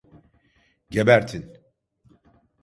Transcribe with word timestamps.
Gebertin! 0.89 1.53